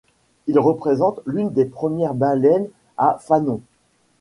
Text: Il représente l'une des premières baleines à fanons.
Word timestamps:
Il 0.47 0.57
représente 0.57 1.19
l'une 1.27 1.51
des 1.51 1.65
premières 1.65 2.15
baleines 2.15 2.67
à 2.97 3.19
fanons. 3.21 3.61